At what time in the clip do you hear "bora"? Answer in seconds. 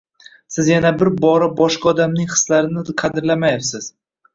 1.25-1.51